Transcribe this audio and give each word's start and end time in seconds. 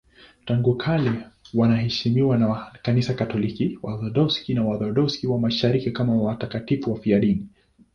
Tangu 0.45 0.75
kale 0.77 1.11
wanaheshimiwa 1.53 2.37
na 2.37 2.71
Kanisa 2.81 3.13
Katoliki, 3.13 3.79
Waorthodoksi 3.83 4.53
na 4.53 4.63
Waorthodoksi 4.63 5.27
wa 5.27 5.39
Mashariki 5.39 5.91
kama 5.91 6.21
watakatifu 6.21 6.91
wafiadini. 6.93 7.49